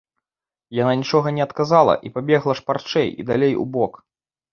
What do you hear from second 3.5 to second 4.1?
убок.